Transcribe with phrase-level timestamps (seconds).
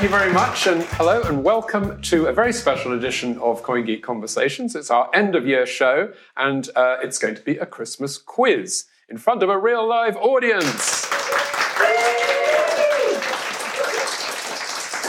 [0.00, 4.00] thank you very much, and hello, and welcome to a very special edition of CoinGeek
[4.00, 4.74] Conversations.
[4.74, 8.86] It's our end of year show, and uh, it's going to be a Christmas quiz
[9.10, 11.06] in front of a real live audience.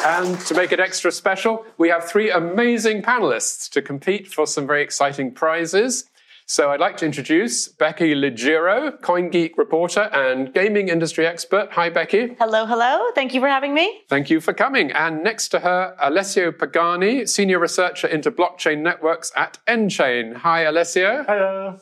[0.06, 4.68] And to make it extra special, we have three amazing panelists to compete for some
[4.68, 6.10] very exciting prizes.
[6.52, 11.70] So I'd like to introduce Becky Liggero, CoinGeek reporter and gaming industry expert.
[11.72, 12.36] Hi, Becky.
[12.40, 13.10] Hello, hello.
[13.16, 14.02] Thank you for having me.
[14.10, 14.92] Thank you for coming.
[14.92, 20.36] And next to her, Alessio Pagani, senior researcher into blockchain networks at nChain.
[20.36, 21.24] Hi, Alessio.
[21.26, 21.78] Hello.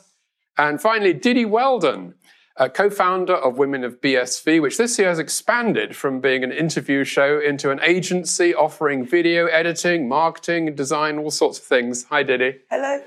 [0.55, 2.13] And finally, Didi Weldon,
[2.55, 7.03] a co-founder of Women of BSV, which this year has expanded from being an interview
[7.03, 12.03] show into an agency offering video editing, marketing, design, all sorts of things.
[12.11, 12.59] Hi, Didi.
[12.69, 13.01] Hello.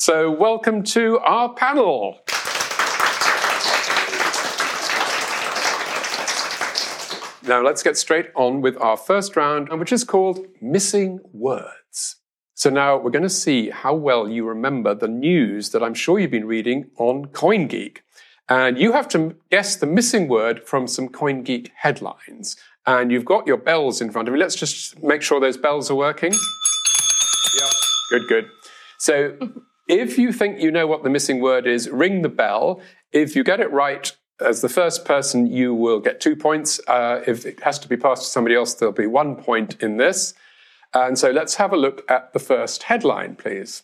[0.00, 2.20] So, welcome to our panel.
[7.46, 12.16] Now, let's get straight on with our first round, which is called Missing Words.
[12.54, 16.18] So, now we're going to see how well you remember the news that I'm sure
[16.18, 17.98] you've been reading on CoinGeek.
[18.48, 22.56] And you have to guess the missing word from some CoinGeek headlines.
[22.86, 24.40] And you've got your bells in front of you.
[24.40, 26.32] Let's just make sure those bells are working.
[26.32, 27.72] Yep.
[28.08, 28.50] Good, good.
[28.96, 29.36] So,
[29.90, 32.80] if you think you know what the missing word is, ring the bell.
[33.10, 36.80] If you get it right as the first person, you will get two points.
[36.86, 39.96] Uh, if it has to be passed to somebody else, there'll be one point in
[39.96, 40.32] this.
[40.94, 43.82] And so let's have a look at the first headline, please.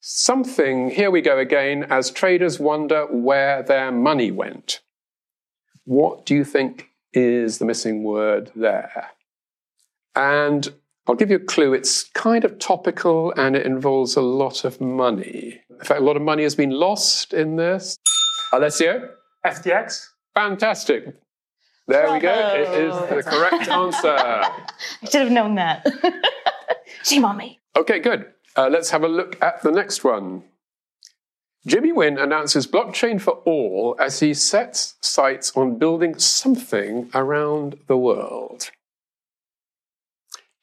[0.00, 4.80] Something, here we go again, as traders wonder where their money went.
[5.84, 9.12] What do you think is the missing word there?
[10.14, 10.72] And
[11.08, 11.72] I'll give you a clue.
[11.72, 15.58] It's kind of topical and it involves a lot of money.
[15.70, 17.96] In fact, a lot of money has been lost in this.
[18.52, 19.08] Alessio?
[19.44, 20.08] FTX.
[20.34, 21.16] Fantastic.
[21.86, 22.54] There we go.
[22.54, 24.16] It is the correct answer.
[24.16, 24.66] I
[25.04, 25.86] should have known that.
[27.04, 27.58] Shame on me.
[27.74, 28.26] Okay, good.
[28.54, 30.42] Uh, let's have a look at the next one.
[31.66, 37.96] Jimmy Nguyen announces blockchain for all as he sets sights on building something around the
[37.96, 38.70] world.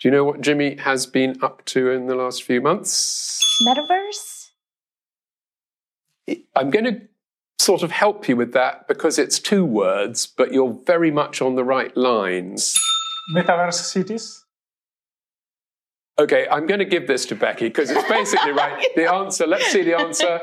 [0.06, 3.42] Do you know what Jimmy has been up to in the last few months?
[3.68, 4.52] Metaverse?
[6.56, 7.02] I'm going to
[7.58, 11.56] sort of help you with that because it's two words, but you're very much on
[11.56, 12.78] the right lines.
[13.36, 14.46] Metaverse cities.
[16.20, 18.86] Okay, I'm going to give this to Becky because it's basically right.
[18.96, 20.40] The answer, let's see the answer.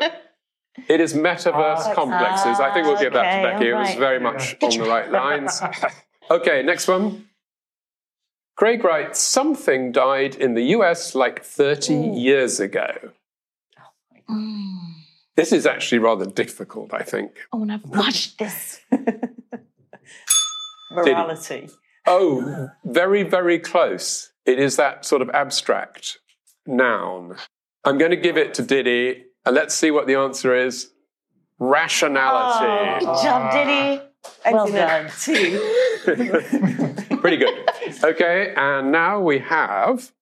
[0.88, 2.58] It is metaverse Ah, complexes.
[2.58, 3.68] I think we'll give that to okay, Becky.
[3.68, 5.62] It was very much on the right lines.
[6.32, 7.28] okay, next one.
[8.56, 12.90] Craig writes Something died in the US like 30 years ago.
[13.78, 13.82] Oh
[14.30, 14.78] Mm.
[15.34, 17.38] This is actually rather difficult, I think.
[17.52, 18.80] Oh, and I've watched this.
[20.90, 21.70] Morality.
[22.06, 24.30] Oh, very, very close.
[24.44, 26.18] It is that sort of abstract
[26.66, 27.36] noun.
[27.84, 30.90] I'm going to give it to Didi, and let's see what the answer is.
[31.58, 33.06] Rationality.
[33.06, 34.02] Good job, Didi.
[34.52, 35.10] Well done.
[35.20, 36.04] Two.
[37.20, 37.51] Pretty good.
[38.04, 40.12] Okay, and now we have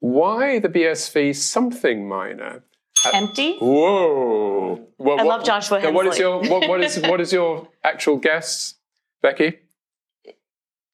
[0.00, 2.62] why the BSV something miner.
[3.04, 3.58] Uh, Empty?
[3.58, 4.86] Whoa!
[4.96, 8.16] Well, I love Joshua now What is your what, what is what is your actual
[8.16, 8.74] guess,
[9.22, 9.58] Becky?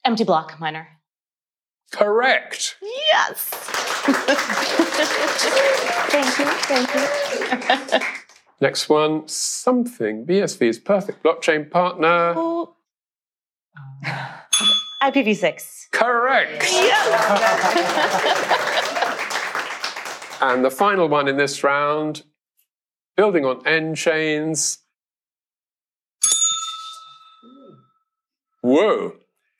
[0.04, 0.88] Empty block miner.
[1.92, 2.76] Correct.
[2.82, 3.38] Yes.
[6.10, 6.44] thank you.
[6.66, 6.94] Thank
[8.00, 8.06] you.
[8.60, 12.34] Next one, something BSV's perfect blockchain partner.
[12.36, 12.74] Oh.
[15.12, 15.90] IPv6.
[15.92, 16.64] Correct.
[20.40, 22.22] And the final one in this round,
[23.16, 24.78] building on nChain's.
[28.60, 29.14] Whoa.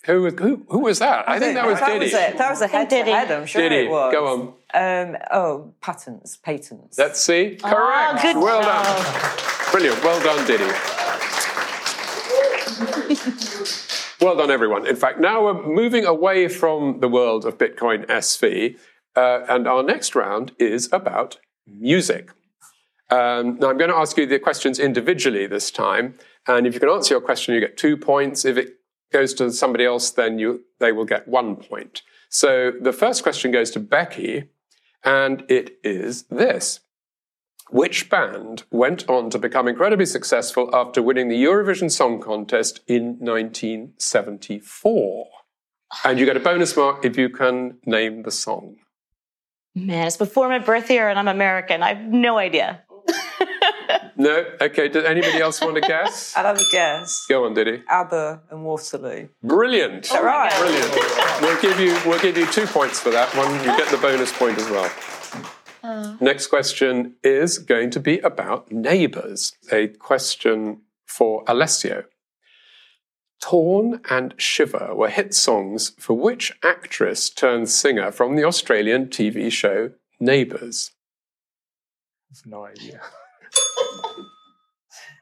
[0.05, 1.27] Who, was- who, who was that?
[1.27, 2.05] I, think that was that Didi.
[2.07, 2.37] Was it.
[2.37, 3.11] That was a head to Didi.
[3.13, 4.13] head, I'm sure Didi, it was.
[4.13, 4.41] go on.
[4.75, 6.99] Um, oh, patents, patents.
[6.99, 7.57] Let's see.
[7.63, 8.21] Correct.
[8.21, 8.85] Good well job.
[8.85, 9.71] done.
[9.73, 10.05] Brilliant.
[10.05, 10.65] Well done, Didi.
[14.25, 14.87] Well done, everyone.
[14.87, 18.79] In fact, now we're moving away from the world of Bitcoin SV,
[19.15, 21.37] uh, and our next round is about
[21.67, 22.31] music.
[23.11, 26.15] Um, now, I'm going to ask you the questions individually this time,
[26.49, 28.47] and if you can answer your question, you get two points.
[28.47, 28.79] If it
[29.13, 32.01] goes to somebody else, then you they will get one point.
[32.31, 34.45] So the first question goes to Becky,
[35.05, 36.81] and it is this.
[37.71, 43.17] Which band went on to become incredibly successful after winning the Eurovision Song Contest in
[43.19, 45.27] 1974?
[46.05, 48.77] And you get a bonus mark if you can name the song.
[49.75, 51.83] Man, it's before my birth year and I'm American.
[51.83, 52.83] I have no idea.
[54.17, 54.45] No?
[54.61, 56.33] Okay, did anybody else want to guess?
[56.37, 57.27] I'll have a guess.
[57.29, 57.83] Go on, Didi.
[57.89, 59.27] ABBA and Waterloo.
[59.43, 60.09] Brilliant.
[60.13, 60.57] All right.
[60.57, 60.95] Brilliant.
[61.41, 63.53] We'll give you we'll give you two points for that one.
[63.59, 64.89] You get the bonus point as well.
[66.21, 69.53] Next question is going to be about neighbours.
[69.71, 72.05] A question for Alessio.
[73.43, 79.53] Torn and Shiver were hit songs for which actress turned singer from the Australian TV
[79.53, 80.93] show Neighbours?
[82.47, 83.01] No idea.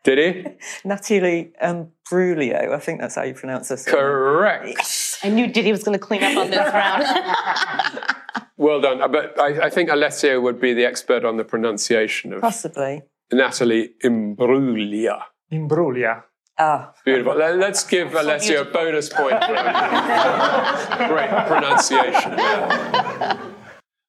[0.05, 0.47] Didi?
[0.85, 2.73] Natalie um, Brulio.
[2.73, 3.77] I think that's how you pronounce her.
[3.77, 4.01] surname.
[4.01, 5.19] Correct.
[5.23, 7.05] I knew Didi was going to clean up on this round.
[8.57, 8.99] Well done.
[9.11, 13.03] But I, I think Alessio would be the expert on the pronunciation of Possibly.
[13.33, 15.23] Natalie Imbruglia.
[15.51, 16.25] Imbruglia.
[16.59, 17.35] Ah, Beautiful.
[17.37, 19.55] Let- Let's give Alessio a bonus point for
[21.09, 22.33] great pronunciation.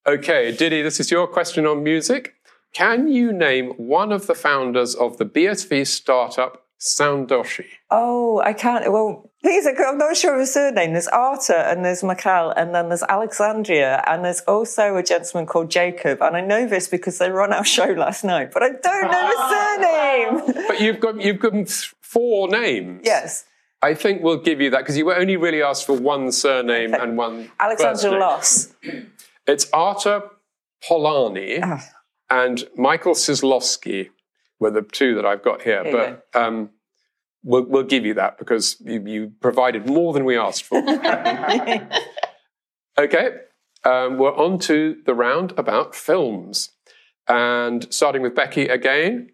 [0.06, 2.34] Okay, Didi, this is your question on music.
[2.74, 7.66] Can you name one of the founders of the BSV startup Soundoshi?
[7.90, 8.92] Oh, I can't.
[8.92, 10.92] Well, these are, I'm not sure of a surname.
[10.94, 15.72] There's Arta and there's Michael and then there's Alexandria and there's also a gentleman called
[15.72, 16.22] Jacob.
[16.22, 19.12] And I know this because they were on our show last night, but I don't
[19.12, 19.50] know the
[20.48, 20.66] surname.
[20.68, 23.02] But you've got you've given th- four names.
[23.04, 23.46] yes.
[23.82, 26.94] I think we'll give you that because you were only really asked for one surname
[26.94, 27.04] Okay.
[27.04, 27.52] and one.
[27.60, 28.18] Alexandra.
[28.18, 28.74] Loss.
[29.46, 30.24] It's Arta
[30.88, 31.84] Polani Ah.
[32.30, 34.10] and Michael Sislowski
[34.64, 35.84] were the two that I've got here.
[35.84, 36.72] There you but um,
[37.44, 40.78] we'll, we'll give you that because you, you provided more than we asked for.
[42.98, 43.30] okay,
[43.84, 46.70] um, we're on to the round about films.
[47.28, 49.30] And starting with Becky again,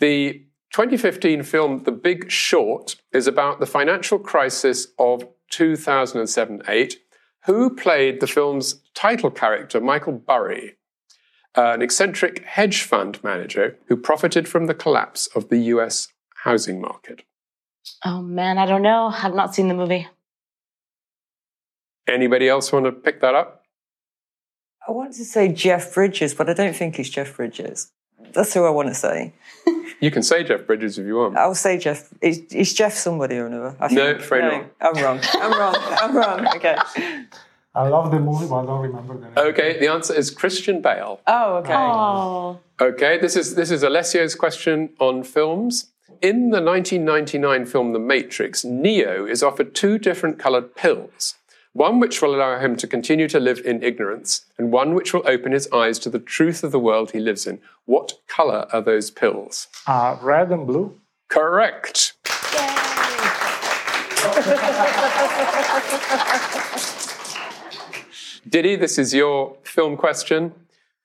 [0.00, 6.96] the 2015 film The Big Short is about the financial crisis of 2007 8.
[7.46, 10.76] Who played the film's title character, Michael Burry,
[11.54, 16.08] an eccentric hedge fund manager who profited from the collapse of the US
[16.44, 17.24] housing market?
[18.04, 19.10] oh man, I don't know.
[19.12, 20.06] I've not seen the movie.
[22.06, 23.64] Anybody else want to pick that up?
[24.86, 27.92] I want to say Jeff Bridges, but I don't think he's Jeff Bridges.
[28.32, 29.34] That's who I want to say.
[30.02, 31.36] You can say Jeff Bridges if you want.
[31.36, 32.08] I'll say Jeff.
[32.22, 33.76] Is, is Jeff somebody or another?
[33.78, 34.64] I No, afraid not.
[34.80, 35.20] I'm wrong.
[35.34, 35.76] I'm wrong.
[35.78, 36.46] I'm wrong.
[36.56, 36.74] Okay.
[37.74, 39.32] I love the movie, but I don't remember the name.
[39.36, 41.20] Okay, the answer is Christian Bale.
[41.26, 41.74] Oh, okay.
[41.74, 45.92] Oh, Okay, this is this is Alessio's question on films.
[46.20, 51.36] In the 1999 film The Matrix, Neo is offered two different colored pills.
[51.72, 55.22] One which will allow him to continue to live in ignorance, and one which will
[55.24, 57.60] open his eyes to the truth of the world he lives in.
[57.84, 59.68] What color are those pills?
[59.86, 60.98] Uh, red and blue.
[61.28, 62.14] Correct.
[68.48, 70.54] Didi, this is your film question.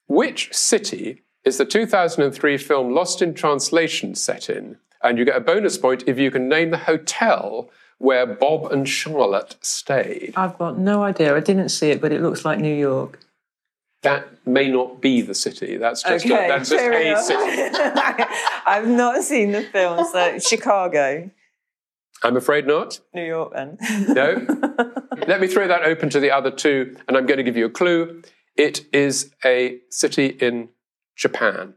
[0.08, 4.76] Which city is the 2003 film Lost in Translation set in?
[5.02, 8.88] And you get a bonus point if you can name the hotel where Bob and
[8.88, 10.34] Charlotte stayed.
[10.36, 11.34] I've got no idea.
[11.34, 13.20] I didn't see it, but it looks like New York.
[14.02, 15.76] That may not be the city.
[15.76, 18.24] That's just, a, that's just a city.
[18.66, 21.30] I've not seen the film, so Chicago,
[22.22, 23.00] I'm afraid not.
[23.14, 23.76] New York, then.
[24.08, 24.46] No.
[25.28, 27.66] Let me throw that open to the other two, and I'm going to give you
[27.66, 28.22] a clue.
[28.56, 30.70] It is a city in
[31.16, 31.74] Japan.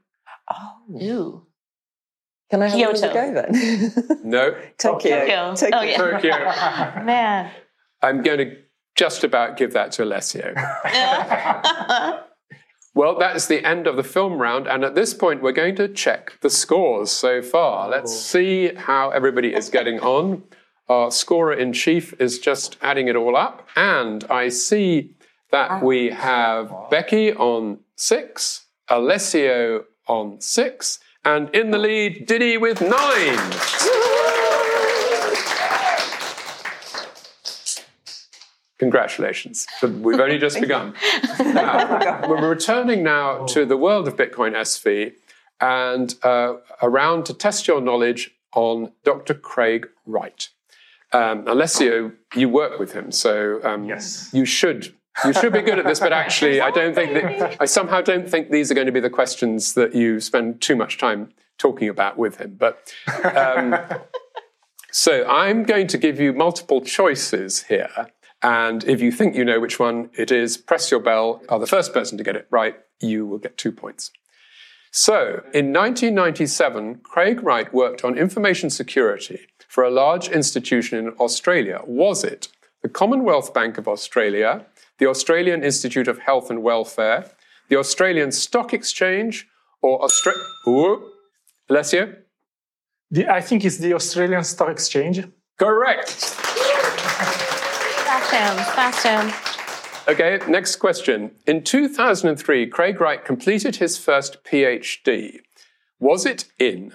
[0.51, 1.01] Oh.
[1.01, 1.45] ooh.
[2.49, 2.97] Can I have Kyoto.
[2.97, 4.19] another go then?
[4.23, 4.55] No.
[4.77, 5.55] Tokyo.
[5.55, 5.77] Tokyo.
[5.77, 5.97] Oh, yeah.
[5.97, 6.31] Tokyo.
[7.05, 7.51] Man.
[8.01, 8.55] I'm going to
[8.95, 10.53] just about give that to Alessio.
[12.99, 15.87] Well, that's the end of the film round, and at this point, we're going to
[15.87, 17.87] check the scores so far.
[17.87, 17.89] Oh.
[17.89, 20.43] Let's see how everybody is getting on.
[20.89, 25.15] Our scorer in chief is just adding it all up, and I see
[25.49, 32.81] that we have Becky on six, Alessio on six, and in the lead, Didi with
[32.81, 34.18] nine.
[38.79, 39.67] Congratulations.
[39.83, 40.93] We've only just begun.
[41.39, 45.13] Now, we're returning now to the world of Bitcoin SV
[45.61, 49.33] and uh, around to test your knowledge on Dr.
[49.33, 50.49] Craig Wright.
[51.11, 54.29] Um, Alessio, you work with him, so um, Yes.
[54.31, 54.93] you should
[55.25, 55.99] you should be good at this.
[55.99, 59.01] But actually, I don't think that I somehow don't think these are going to be
[59.01, 62.55] the questions that you spend too much time talking about with him.
[62.57, 62.93] But
[63.35, 63.75] um,
[64.91, 67.89] so I'm going to give you multiple choices here.
[68.41, 71.41] And if you think you know which one it is, press your bell.
[71.49, 74.11] Are the first person to get it right, you will get two points.
[74.91, 81.81] So, in 1997, Craig Wright worked on information security for a large institution in Australia.
[81.85, 82.47] Was it
[82.81, 84.65] the Commonwealth Bank of Australia,
[84.97, 87.29] the Australian Institute of Health and Welfare,
[87.67, 89.47] the Australian Stock Exchange,
[89.81, 91.11] or Austra- Ooh,
[91.69, 92.15] Alessio?
[93.11, 95.23] The, I think it's the Australian Stock Exchange.
[95.57, 96.57] Correct.
[98.29, 99.33] Fast hands.
[100.07, 101.31] Okay, next question.
[101.47, 105.39] In 2003, Craig Wright completed his first PhD.
[105.99, 106.93] Was it in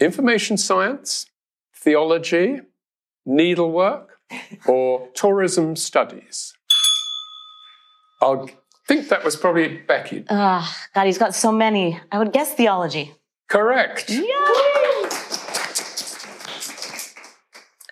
[0.00, 1.26] information science,
[1.74, 2.60] theology,
[3.24, 4.18] needlework,
[4.66, 6.52] or tourism studies?
[8.20, 8.46] I
[8.86, 10.24] think that was probably Becky.
[10.28, 12.00] Ah, God, he's got so many.
[12.10, 13.14] I would guess theology.
[13.48, 14.08] Correct.
[14.10, 14.22] Yay!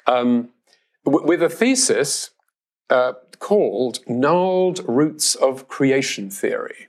[0.06, 0.50] Um,
[1.04, 2.30] w- with a thesis
[2.90, 6.88] uh, called Gnarled Roots of Creation Theory.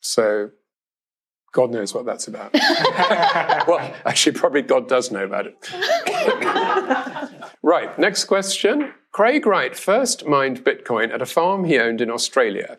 [0.00, 0.50] So,
[1.52, 2.52] God knows what that's about.
[2.54, 5.56] well, actually, probably God does know about it.
[7.62, 8.92] right, next question.
[9.12, 12.78] Craig Wright first mined Bitcoin at a farm he owned in Australia,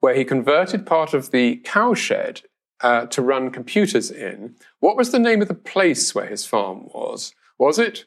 [0.00, 2.44] where he converted part of the cowshed
[2.80, 4.54] uh, to run computers in.
[4.80, 7.34] What was the name of the place where his farm was?
[7.58, 8.04] Was it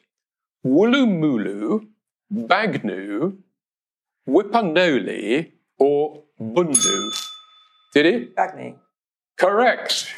[0.66, 1.86] Woolloomulu,
[2.32, 3.38] Bagnoo,
[4.28, 7.10] Whipanoli, or Bundu?
[7.92, 8.30] Didi?
[8.36, 8.76] Agni.
[9.36, 10.14] Correct.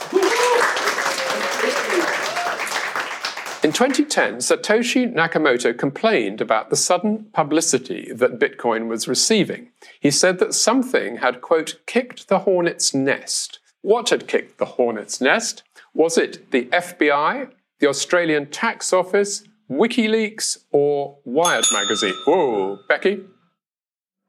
[3.64, 9.70] In 2010, Satoshi Nakamoto complained about the sudden publicity that Bitcoin was receiving.
[10.00, 13.60] He said that something had, quote, kicked the hornet's nest.
[13.80, 15.62] What had kicked the hornet's nest?
[15.94, 22.14] Was it the FBI, the Australian Tax Office, WikiLeaks, or Wired Magazine?
[22.26, 23.24] Whoa, Becky?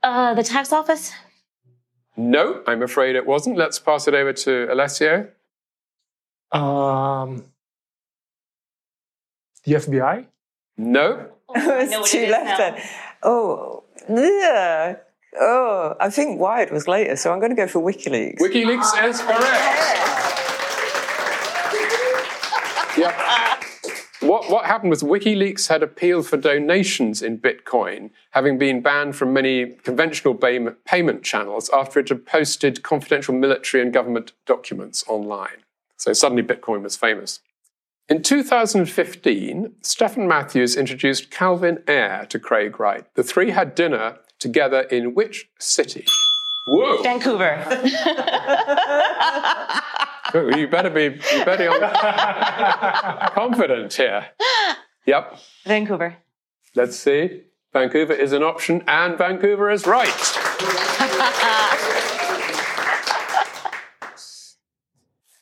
[0.05, 1.11] Uh, the tax office?
[2.15, 3.57] No, I'm afraid it wasn't.
[3.57, 5.27] Let's pass it over to Alessio.
[6.51, 7.45] Um,
[9.63, 10.27] the FBI?
[10.77, 12.57] No, It know was what two left now.
[12.57, 12.81] then.
[13.23, 14.97] Oh, yeah.
[15.37, 18.37] Oh, I think Wired was later, so I'm going to go for WikiLeaks.
[18.39, 20.24] WikiLeaks is correct.
[24.25, 29.33] What, what happened was WikiLeaks had appealed for donations in Bitcoin, having been banned from
[29.33, 35.63] many conventional pay- payment channels after it had posted confidential military and government documents online.
[35.97, 37.39] So suddenly Bitcoin was famous.
[38.09, 43.05] In 2015, Stefan Matthews introduced Calvin Ayre to Craig Wright.
[43.13, 46.05] The three had dinner together in which city?
[46.65, 47.01] Whoa!
[47.03, 47.63] Vancouver.
[50.33, 51.79] Oh, you better be you better be
[53.33, 54.25] confident here.
[55.05, 55.37] Yep.
[55.65, 56.17] Vancouver.
[56.75, 57.43] Let's see.
[57.71, 60.09] Vancouver is an option, and Vancouver is right.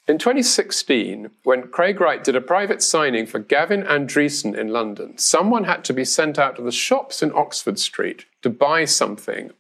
[0.06, 5.64] In 2016, when Craig Wright did a private signing for Gavin Andresen in London, someone
[5.64, 9.52] had to be sent out to the shops in Oxford Street to buy something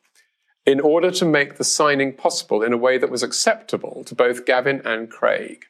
[0.65, 4.45] in order to make the signing possible in a way that was acceptable to both
[4.45, 5.65] Gavin and Craig.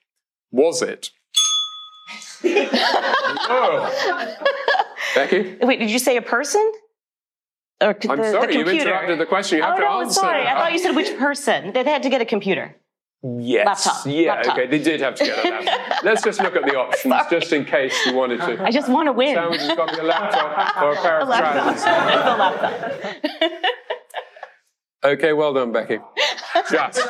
[0.52, 1.10] Was it?
[2.44, 3.90] Whoa.
[5.16, 5.58] Becky?
[5.62, 6.72] Wait, did you say a person?
[7.82, 9.58] Or c- I'm the, sorry, the you interrupted the question.
[9.58, 10.20] You have oh, to no, answer.
[10.20, 10.46] sorry.
[10.46, 11.74] I thought you said which person.
[11.74, 12.76] They had to get a computer.
[13.24, 13.66] Yes.
[13.66, 14.06] Laptop.
[14.06, 14.58] Yeah, Laptop.
[14.58, 16.04] okay, they did have to get a laptop.
[16.04, 18.62] Let's just look at the options, just in case you wanted to.
[18.62, 19.36] I just want to win.
[19.36, 21.64] Someone has got me a laptop or a pair a of laptop.
[21.64, 21.76] trousers.
[21.76, 21.84] It's
[23.42, 23.53] a laptop.
[25.04, 26.00] Okay, well done, Becky.
[26.72, 27.02] Just,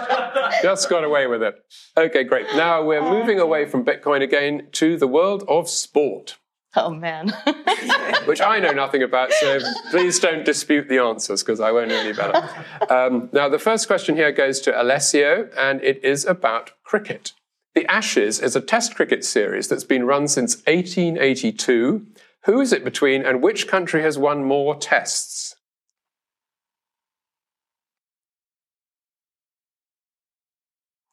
[0.63, 1.55] just got away with it.
[1.95, 2.47] Okay, great.
[2.55, 6.37] Now we're moving away from Bitcoin again to the world of sport,
[6.75, 7.31] Oh, man.
[8.25, 9.59] which I know nothing about, so
[9.91, 12.49] please don't dispute the answers because I won't know any better.
[12.89, 17.33] Um, now, the first question here goes to Alessio, and it is about cricket.
[17.75, 22.07] The Ashes is a test cricket series that's been run since 1882.
[22.45, 25.55] Who is it between, and which country has won more tests?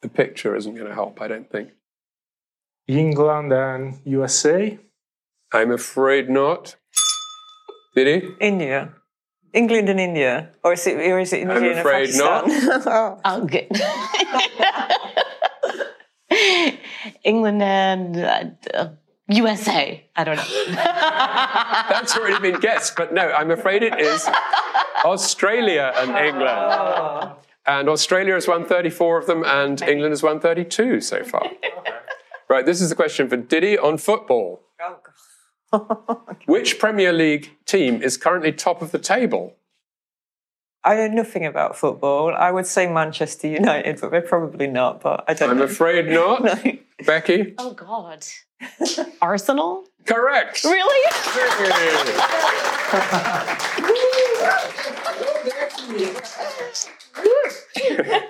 [0.13, 1.71] picture isn't going to help, I don't think.
[2.87, 4.79] England and USA?
[5.53, 6.75] I'm afraid not.
[7.95, 8.35] Didi?
[8.39, 8.93] India.
[9.53, 10.51] England and India.
[10.63, 12.43] Or is it, or is it India I'm and afraid Pakistan?
[12.85, 13.19] Oh.
[13.25, 13.67] oh, good.
[17.23, 18.17] England and
[18.73, 18.89] uh,
[19.27, 20.05] USA.
[20.15, 20.43] I don't know.
[21.89, 24.27] That's already been guessed, but no, I'm afraid it is
[25.03, 27.35] Australia and England.
[27.79, 31.45] And Australia has won 34 of them, and England has won 32 so far.
[32.49, 34.61] Right, this is the question for Didi on football.
[34.81, 34.97] Oh,
[35.71, 36.35] God.
[36.47, 39.55] Which Premier League team is currently top of the table?
[40.83, 42.33] I know nothing about football.
[42.35, 44.99] I would say Manchester United, but they're probably not.
[44.99, 45.63] But I don't I'm know.
[45.63, 46.43] afraid not.
[46.43, 46.77] No.
[47.05, 47.53] Becky?
[47.57, 48.25] oh, God.
[49.21, 49.85] Arsenal?
[50.05, 50.65] Correct.
[50.65, 51.11] Really?
[57.75, 58.21] I,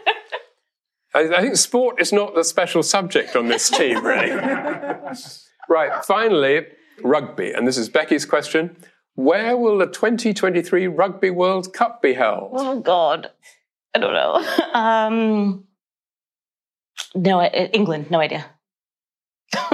[1.16, 4.32] I, I think sport is not the special subject on this team, really.
[5.70, 6.66] Right, finally,
[7.02, 7.54] rugby.
[7.54, 8.76] And this is Becky's question.
[9.16, 12.52] Where will the 2023 Rugby World Cup be held?
[12.56, 13.32] Oh God,
[13.96, 14.46] I don't know.
[14.74, 15.66] Um,
[17.16, 18.12] no, England.
[18.12, 18.46] No idea.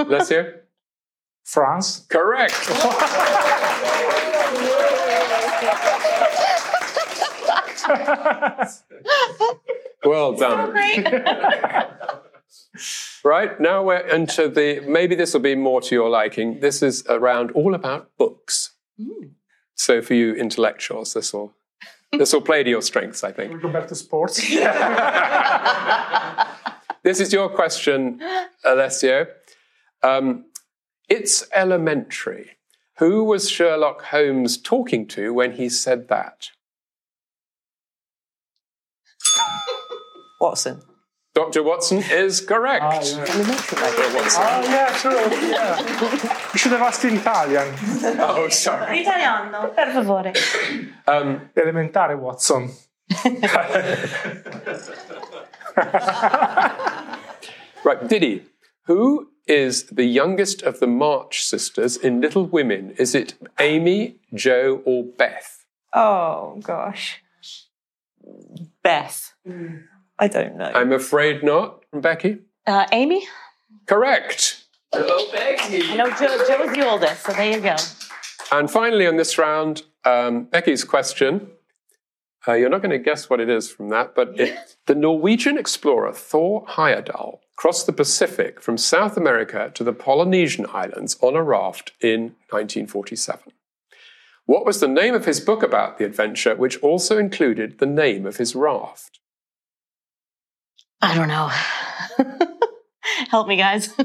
[0.06, 0.64] Let's hear.
[1.44, 2.06] France.
[2.08, 2.54] Correct.
[10.04, 10.76] Well done.
[13.24, 16.60] Right, now we're into the, maybe this will be more to your liking.
[16.60, 18.74] This is around all about books.
[19.74, 21.52] So for you intellectuals, this will,
[22.12, 23.52] this will play to your strengths, I think.
[23.52, 24.40] We go back to sports.
[27.08, 28.20] This is your question,
[28.64, 29.28] Alessio.
[30.02, 30.44] Um,
[31.08, 32.58] it's elementary.
[32.98, 36.50] Who was Sherlock Holmes talking to when he said that?
[40.40, 40.82] Watson.
[41.34, 41.62] Dr.
[41.62, 42.82] Watson is correct.
[42.82, 43.24] Ah, yeah.
[43.28, 44.42] Elementary, Watson.
[44.44, 45.12] Ah, yeah, true.
[45.48, 45.78] Yeah.
[46.52, 47.74] You should have asked in Italian.
[48.20, 49.00] Oh, sorry.
[49.00, 50.32] Italiano, per favore.
[51.06, 52.70] Um, Elementare, Watson.
[57.84, 58.44] right, Didi.
[58.86, 62.94] Who is the youngest of the March sisters in Little Women?
[62.98, 65.64] Is it Amy, Joe, or Beth?
[65.94, 67.22] Oh, gosh.
[68.82, 69.32] Beth.
[70.18, 70.70] I don't know.
[70.74, 72.38] I'm afraid not, Becky.
[72.66, 73.26] Uh, Amy?
[73.86, 74.64] Correct.
[74.92, 77.76] Hello, I know Joe, Joe is the oldest, so there you go.
[78.50, 81.50] And finally, on this round, um, Becky's question.
[82.46, 85.58] Uh, you're not going to guess what it is from that, but it, the Norwegian
[85.58, 91.42] explorer Thor Heyerdahl crossed the Pacific from South America to the Polynesian islands on a
[91.42, 93.52] raft in 1947.
[94.46, 98.24] What was the name of his book about the adventure, which also included the name
[98.24, 99.18] of his raft?
[101.00, 101.50] I don't know.
[103.30, 103.94] Help me, guys.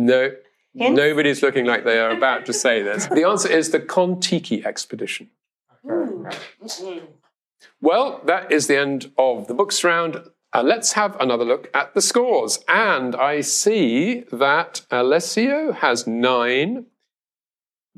[0.00, 0.30] No,
[0.76, 0.96] Hints?
[0.96, 3.06] nobody's looking like they are about to say this.
[3.08, 5.30] The answer is the Kon-Tiki expedition.
[7.80, 10.22] Well, that is the end of the books round.
[10.52, 12.60] Uh, let's have another look at the scores.
[12.68, 16.86] And I see that Alessio has nine,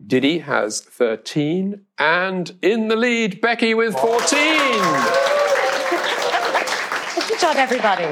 [0.03, 5.30] Didi has 13, and in the lead, Becky with 14.
[7.41, 8.05] Good job, everybody.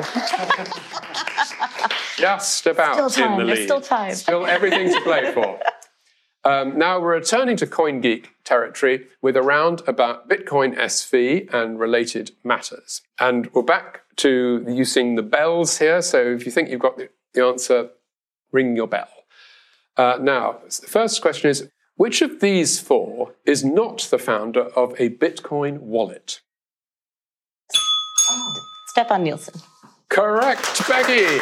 [2.17, 3.65] Just about Still time, in the lead.
[3.65, 4.15] still time.
[4.15, 5.61] Still everything to play for.
[6.45, 12.31] Um, now we're returning to CoinGeek territory with a round about Bitcoin SV and related
[12.43, 13.03] matters.
[13.19, 16.01] And we're back to using the bells here.
[16.01, 17.91] So if you think you've got the, the answer,
[18.53, 19.09] ring your bell.
[19.97, 24.95] Uh, now, the first question is which of these four is not the founder of
[24.99, 26.41] a Bitcoin wallet?
[28.99, 29.55] Stephan Nilsson.
[30.09, 31.39] Correct, Becky.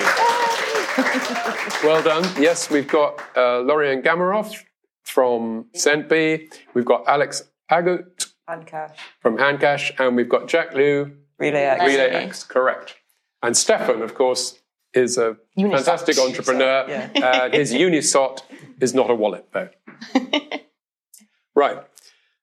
[1.86, 2.22] well done.
[2.38, 4.62] Yes, we've got uh, Lorien Gamaroff
[5.04, 6.52] from Centbee.
[6.74, 8.98] We've got Alex Agut And cash.
[9.20, 11.80] from Handcash, and we've got Jack Liu, Relay X.
[11.82, 12.24] Relay Relay.
[12.26, 12.44] X.
[12.44, 12.96] Correct.
[13.42, 14.58] And Stefan, of course,
[14.92, 15.76] is a Unisot.
[15.76, 16.84] fantastic entrepreneur.
[16.86, 18.42] Unisot, Uh, his Unisot
[18.82, 19.70] is not a wallet, though.
[21.54, 21.78] right.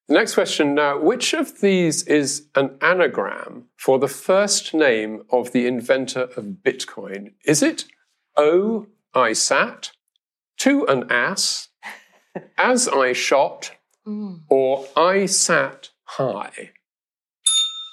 [0.08, 5.52] The next question now which of these is an anagram for the first name of
[5.54, 7.34] the inventor of Bitcoin?
[7.46, 7.86] Is it
[8.36, 9.92] O, I sat,
[10.60, 11.70] to an ass,
[12.58, 13.72] as I shot,
[14.50, 16.72] or I sat high?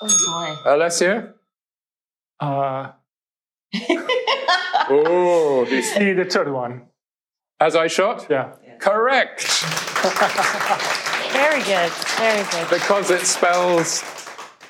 [0.02, 0.70] Oh boy.
[0.70, 1.34] Alessio?
[2.40, 2.92] Uh,
[4.92, 6.86] Oh, he's- see the third one.
[7.60, 8.26] as I shot?
[8.28, 8.54] Yeah.
[8.80, 9.46] Correct,
[10.02, 10.10] boy.
[11.32, 11.90] Very good.
[12.18, 12.68] Very good.
[12.70, 14.02] because it spells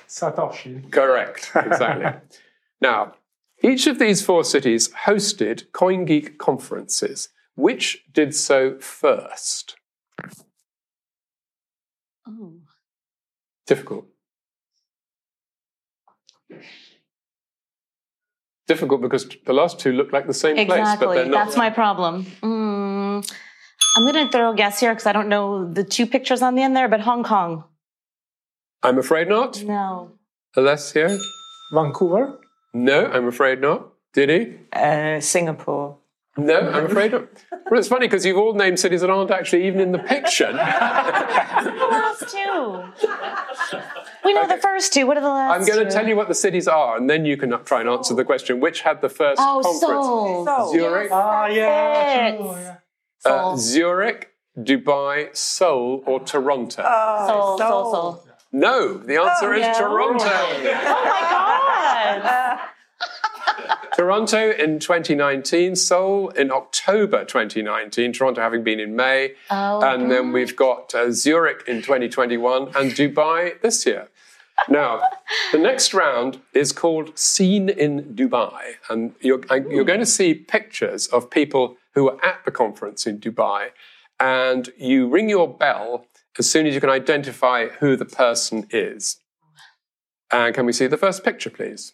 [0.08, 0.90] Satoshi.
[0.90, 1.50] correct.
[1.54, 2.20] Exactly.
[2.80, 3.14] now,
[3.62, 7.28] each of these four cities hosted CoinGeek conferences.
[7.56, 9.76] Which did so first?
[12.26, 12.54] Oh.
[13.66, 14.06] Difficult.
[18.66, 21.16] Difficult because the last two look like the same place, but Exactly.
[21.16, 21.44] they're not.
[21.44, 22.24] That's my problem.
[22.42, 23.30] Mm.
[23.96, 26.54] I'm going to throw a guess here because I don't know the two pictures on
[26.54, 27.64] the end there, but Hong Kong.
[28.82, 29.62] I'm afraid not.
[29.64, 30.12] No.
[30.56, 31.18] Alessio?
[31.72, 32.38] Vancouver.
[32.72, 33.88] No, I'm afraid not.
[34.12, 34.58] Didi?
[34.72, 35.98] Uh, Singapore.
[36.36, 37.28] No, I'm afraid not.
[37.70, 40.50] Well, it's funny because you've all named cities that aren't actually even in the picture.
[41.60, 42.84] The last two.
[44.24, 45.06] We know the first two.
[45.06, 47.26] What are the last I'm going to tell you what the cities are, and then
[47.26, 48.60] you can try and answer the question.
[48.60, 49.80] Which had the first Oh, conference?
[49.80, 50.46] Seoul.
[50.46, 50.72] Seoul.
[50.72, 52.28] Zurich, Ah, yeah.
[52.28, 52.36] It.
[52.38, 52.76] true, yeah.
[53.24, 56.82] Uh, Zurich, Dubai, Seoul, or Toronto?
[56.86, 58.28] Oh, Seoul, Seoul, Seoul.
[58.52, 59.74] no, the answer is no.
[59.74, 60.24] Toronto.
[60.26, 62.60] Oh my God.
[63.96, 69.34] Toronto in 2019, Seoul in October 2019, Toronto having been in May.
[69.50, 74.08] Oh, and then we've got uh, Zurich in 2021 and Dubai this year.
[74.68, 75.02] Now,
[75.52, 78.74] the next round is called Scene in Dubai.
[78.88, 83.06] And you're, uh, you're going to see pictures of people who were at the conference
[83.06, 83.70] in Dubai.
[84.18, 86.06] And you ring your bell
[86.38, 89.16] as soon as you can identify who the person is.
[90.30, 91.92] And can we see the first picture, please?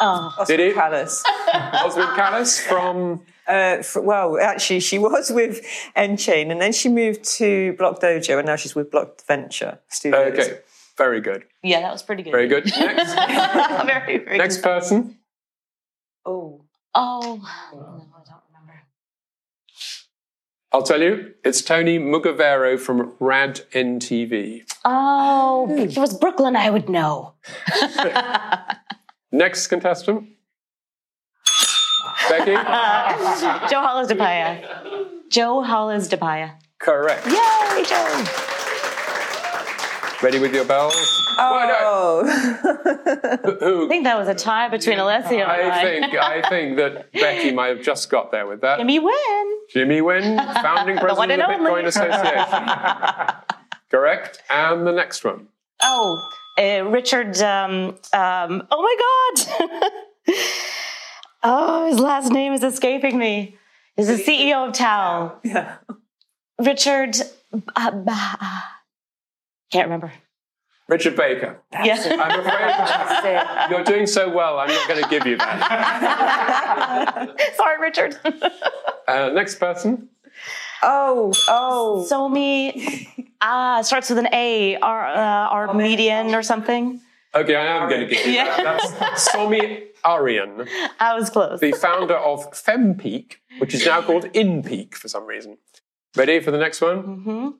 [0.00, 0.34] Oh.
[0.38, 0.74] Oscar Didi?
[0.74, 1.22] Callis.
[1.54, 3.22] Osmond Callis from.
[3.48, 5.64] Uh, f well, actually, she was with
[5.96, 10.32] nChain, and then she moved to Block Dojo, and now she's with Block Venture Studios.
[10.32, 10.58] Okay,
[10.96, 11.44] very good.
[11.62, 12.32] Yeah, that was pretty good.
[12.32, 12.64] Very good.
[12.78, 14.64] Next, very, very next good.
[14.64, 15.18] person.
[16.24, 16.66] Oh,
[16.98, 17.20] Oh,
[17.74, 18.82] no, I don't remember.
[20.72, 24.62] I'll tell you, it's Tony Mugavero from Rad NTV.
[24.86, 25.78] Oh, hmm.
[25.78, 27.34] if it was Brooklyn, I would know.
[29.30, 30.26] Next contestant.
[32.30, 32.52] Becky?
[32.54, 35.28] Joe Hollis DePaya.
[35.28, 36.52] Joe Hollis DePaya.
[36.78, 37.26] Correct.
[37.26, 38.24] Yay, Joe.
[40.22, 40.94] Ready with your bells?
[41.36, 43.62] Why oh, not?
[43.62, 45.80] I think that was a tie between Alessio and I.
[45.80, 48.78] I think I think that Becky might have just got there with that.
[48.78, 49.58] Gimme win.
[49.68, 51.82] Jimmy Nguyen, founding one president of the and only.
[51.82, 53.34] Bitcoin Association.
[53.90, 54.42] Correct.
[54.48, 55.48] And the next one.
[55.82, 56.18] Oh,
[56.58, 57.36] uh, Richard.
[57.42, 60.36] Um, um, oh my God.
[61.42, 63.56] oh, his last name is escaping me.
[63.96, 65.40] He's the CEO of TAAL.
[65.44, 65.76] yeah.
[66.58, 67.16] Richard.
[67.52, 68.60] Uh, bah- uh,
[69.76, 70.12] can't remember.
[70.88, 71.60] Richard Baker.
[71.84, 71.96] Yeah.
[72.20, 75.56] I'm afraid you're doing so well, I'm not going to give you that.
[77.56, 78.16] Sorry, Richard.
[79.08, 80.08] Uh, next person.
[80.82, 82.04] Oh, oh.
[82.10, 83.06] Somi.
[83.40, 84.76] Ah, starts with an A.
[84.78, 87.00] our, uh, Armedian or something.
[87.34, 88.46] Okay, I am going to give you Yeah.
[88.56, 88.96] that.
[88.98, 90.66] That's Somi Aryan,
[90.98, 91.60] I was close.
[91.60, 95.58] the founder of FemPeak, which is now called InPeak for some reason.
[96.16, 97.54] Ready for the next one?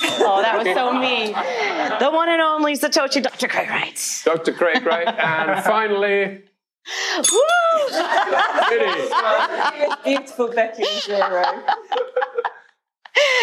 [0.00, 1.32] Oh, that was so me.
[1.98, 3.48] The one and only Satoshi Dr.
[3.48, 4.22] Craig Wright.
[4.24, 4.52] Dr.
[4.52, 5.06] Craig Wright.
[5.18, 6.42] And finally,
[7.32, 8.00] Woo!
[8.70, 9.08] Biddy.
[10.04, 11.44] Beautiful Becky and Zero.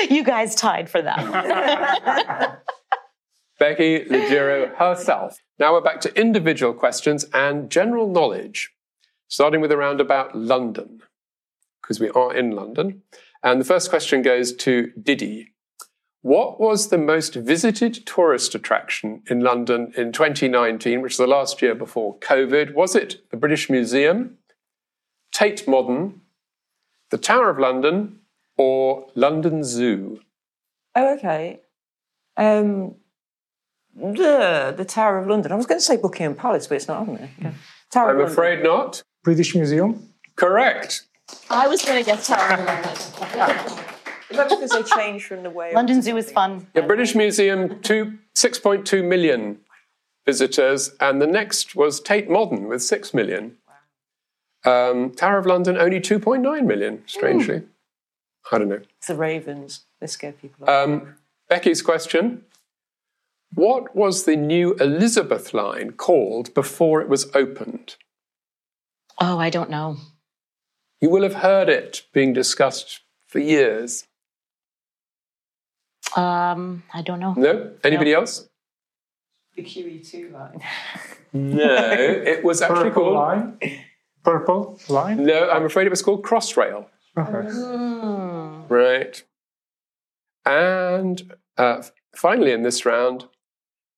[0.09, 2.61] You guys tied for that.
[3.59, 5.37] Becky Liggero herself.
[5.59, 8.71] Now we're back to individual questions and general knowledge,
[9.27, 11.01] starting with a round about London,
[11.81, 13.03] because we are in London.
[13.43, 15.53] And the first question goes to Didi.
[16.25, 21.61] What was the most visited tourist attraction in London in 2019, which is the last
[21.61, 22.73] year before COVID?
[22.73, 24.39] Was it the British Museum,
[25.31, 26.21] Tate Modern,
[27.11, 28.21] the Tower of London,
[28.57, 30.19] or London Zoo?
[30.95, 31.59] Oh, okay.
[32.37, 32.95] Um,
[33.95, 35.51] the the Tower of London.
[35.51, 37.29] I was going to say Buckingham Palace, but it's not on there.
[37.39, 37.53] Yeah.
[37.91, 38.33] Tower I'm of London.
[38.33, 39.03] afraid not.
[39.23, 40.09] British Museum.
[40.35, 41.03] Correct.
[41.51, 43.85] I was going to guess Tower of London.
[44.39, 45.73] Is because they changed from the way?
[45.73, 46.67] London Zoo is fun.
[46.73, 49.59] The British Museum, two, 6.2 million
[50.25, 53.57] visitors, and the next was Tate Modern with 6 million.
[54.65, 57.63] Um, Tower of London, only 2.9 million, strangely.
[58.51, 58.81] I don't know.
[58.97, 59.85] It's the Ravens.
[60.01, 60.67] They scare people.
[60.67, 60.87] off.
[60.87, 61.15] Um,
[61.49, 62.43] Becky's question
[63.53, 67.95] What was the new Elizabeth line called before it was opened?
[69.21, 69.97] Oh, I don't know.
[70.99, 74.05] You will have heard it being discussed for years.
[76.15, 77.33] Um, I don't know.
[77.33, 77.71] No?
[77.83, 78.47] Anybody else?
[79.55, 80.61] the QE2 line.
[81.31, 83.15] No, it was actually Purple called.
[83.15, 83.59] line.
[84.23, 85.23] Purple line.
[85.23, 86.87] No, I'm afraid it was called Crossrail.
[87.17, 87.49] Okay.
[87.49, 88.63] Hmm.
[88.67, 89.23] Right.
[90.45, 91.83] And uh,
[92.15, 93.25] finally, in this round,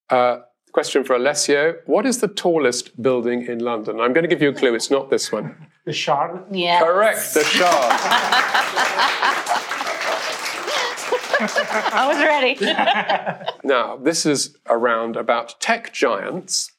[0.10, 0.40] uh,
[0.74, 4.00] question for Alessio What is the tallest building in London?
[4.00, 4.76] I'm going to give you a clue.
[4.76, 5.56] It's not this one.
[5.86, 6.44] The Shard.
[6.52, 6.82] Yeah.
[6.82, 7.94] Correct, the Shard.
[11.40, 12.58] I was ready.
[13.64, 16.72] now, this is a round about tech giants.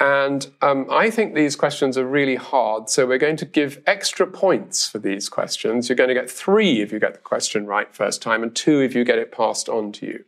[0.00, 2.90] And um, I think these questions are really hard.
[2.90, 5.88] So we're going to give extra points for these questions.
[5.88, 8.80] You're going to get three if you get the question right first time, and two
[8.80, 10.24] if you get it passed on to you.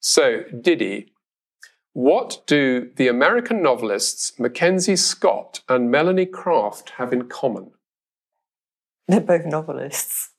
[0.00, 1.12] So, Didi,
[1.94, 7.72] what do the American novelists Mackenzie Scott and Melanie Craft have in common?
[9.08, 10.30] They're both novelists.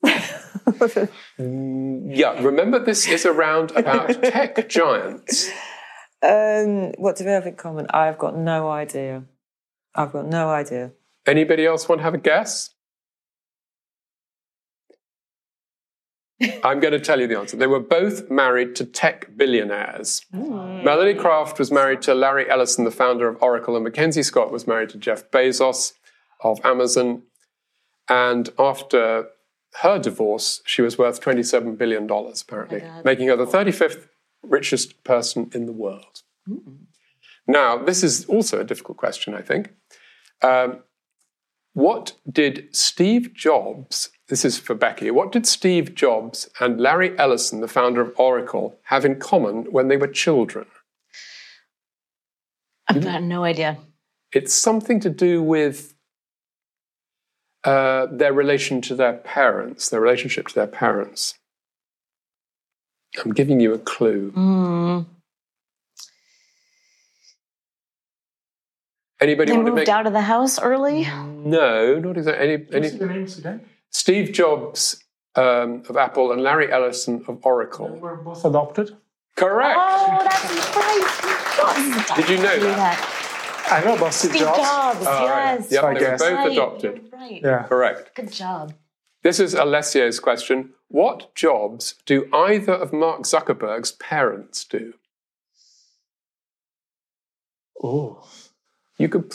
[1.38, 5.50] Yeah, remember this is a round about tech giants.
[6.22, 7.86] um, what do we have in common?
[7.90, 9.24] I've got no idea.
[9.94, 10.92] I've got no idea.
[11.26, 12.70] Anybody else want to have a guess?
[16.64, 17.56] I'm going to tell you the answer.
[17.56, 20.24] They were both married to tech billionaires.
[20.32, 24.66] Melanie Craft was married to Larry Ellison, the founder of Oracle, and Mackenzie Scott was
[24.66, 25.92] married to Jeff Bezos.
[26.42, 27.22] of Amazon.
[28.10, 29.28] And after
[29.82, 34.08] her divorce, she was worth $27 billion, apparently, making her the 35th
[34.42, 36.22] richest person in the world.
[37.46, 39.72] Now, this is also a difficult question, I think.
[40.42, 40.82] Um,
[41.72, 47.60] what did Steve Jobs, this is for Becky, what did Steve Jobs and Larry Ellison,
[47.60, 50.66] the founder of Oracle, have in common when they were children?
[52.88, 53.78] I've got no idea.
[54.32, 55.94] It's something to do with
[57.64, 61.34] uh, their relation to their parents, their relationship to their parents.
[63.24, 64.32] I'm giving you a clue.
[64.32, 65.06] Mm.
[69.20, 69.88] Anybody They want to moved make?
[69.88, 71.04] out of the house early.
[71.04, 72.48] No, not exactly.
[72.54, 73.60] Any, any, the names again?
[73.90, 75.02] Steve Jobs
[75.34, 77.88] um, of Apple and Larry Ellison of They Oracle.
[77.88, 78.96] were both adopted.
[79.36, 79.78] Correct.
[79.78, 80.44] Oh, that's
[80.76, 82.16] right.
[82.16, 83.16] Did you know Do that?
[83.70, 84.58] I know about Steve, Steve Jobs.
[84.58, 85.70] Jobs, Oh, yes.
[85.70, 86.20] Yep, I they were guess.
[86.20, 87.02] both Right, adopted.
[87.10, 87.40] you're Right.
[87.42, 87.62] Yeah.
[87.64, 88.14] Correct.
[88.16, 88.74] Good job.
[89.22, 90.72] This is Alessio's question.
[90.88, 94.94] What jobs do either of Mark Zuckerberg's parents do?
[97.82, 98.26] Oh.
[98.98, 99.32] You could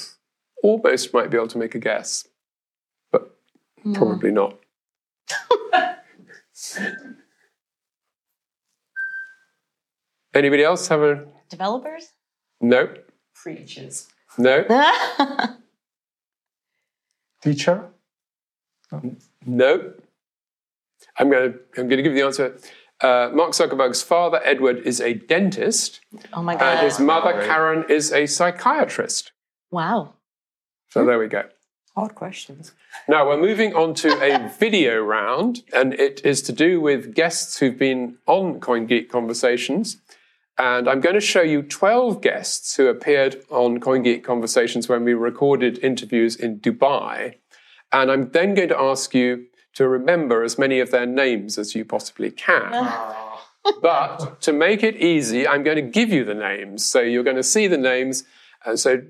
[0.61, 2.27] almost might be able to make a guess,
[3.11, 3.37] but
[3.81, 3.93] hmm.
[3.93, 4.59] probably not.
[10.33, 12.09] Anybody else have a Developers?
[12.59, 12.93] no?
[13.33, 14.07] Preachers.
[14.37, 14.63] No?
[17.41, 17.89] Teacher.
[19.45, 19.93] No.
[21.17, 22.57] I'm going to I'm going to give you the answer.
[23.01, 25.99] Uh, Mark Zuckerberg's father, Edward, is a dentist,
[26.33, 26.77] oh my god!
[26.77, 29.31] and his mother, Karen, is a psychiatrist.
[29.69, 30.13] wow.
[30.89, 31.43] So there we go.
[31.95, 32.71] Hard questions.
[33.09, 37.59] Now we're moving on to a video round, and it is to do with guests
[37.59, 39.97] who've been on CoinGeek Conversations.
[40.57, 45.13] And I'm going to show you 12 guests who appeared on CoinGeek Conversations when we
[45.13, 47.35] recorded interviews in Dubai.
[47.91, 51.75] And I'm then going to ask you to remember as many of their names as
[51.75, 52.93] you possibly can.
[53.81, 56.85] But to make it easy, I'm going to give you the names.
[56.85, 58.23] So you're going to see the names.
[58.63, 59.01] And so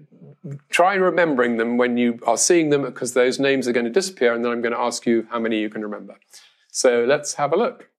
[0.69, 4.33] try remembering them when you are seeing them because those names are going to disappear.
[4.33, 6.15] And then I'm going to ask you how many you can remember.
[6.71, 7.89] So let's have a look.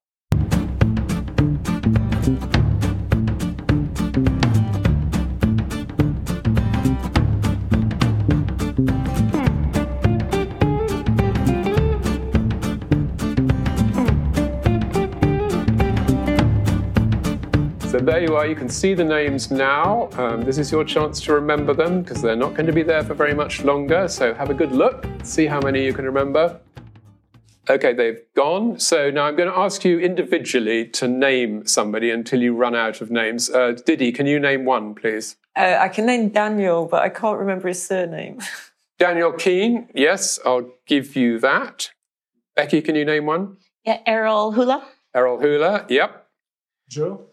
[18.06, 18.46] There you are.
[18.46, 20.08] You can see the names now.
[20.12, 23.02] Um, this is your chance to remember them because they're not going to be there
[23.02, 24.06] for very much longer.
[24.06, 25.04] So have a good look.
[25.24, 26.60] See how many you can remember.
[27.68, 28.78] Okay, they've gone.
[28.78, 33.00] So now I'm going to ask you individually to name somebody until you run out
[33.00, 33.50] of names.
[33.50, 35.34] Uh, Didi, can you name one, please?
[35.56, 38.38] Uh, I can name Daniel, but I can't remember his surname.
[39.00, 39.88] Daniel Keane.
[39.96, 41.90] Yes, I'll give you that.
[42.54, 43.56] Becky, can you name one?
[43.84, 44.86] Yeah, Errol Hula.
[45.12, 45.86] Errol Hula.
[45.88, 46.28] Yep.
[46.88, 47.26] Joe.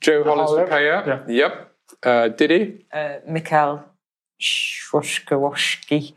[0.00, 0.64] Joe Hollis Holler.
[0.64, 1.24] Papaya.
[1.28, 1.72] Yep.
[2.02, 2.84] Uh, Didi.
[2.92, 3.84] Uh, Mikhail
[4.40, 6.12] Shwoshkowski.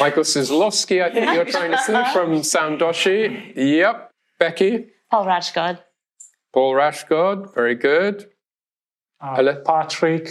[0.00, 3.52] Michael Sislowski, I think you're trying to say, from Soundoshi.
[3.56, 4.10] Yep.
[4.38, 4.86] Becky.
[5.10, 5.78] Paul Rashgod.
[6.52, 7.54] Paul Rashgod.
[7.54, 8.30] Very good.
[9.20, 9.62] Uh, Hello.
[9.64, 10.30] Patrick.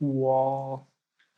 [0.00, 0.88] Wall.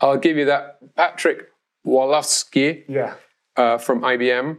[0.00, 0.78] I'll give you that.
[0.96, 1.48] Patrick
[1.86, 3.14] Walowski Yeah.
[3.56, 4.58] uh, from IBM.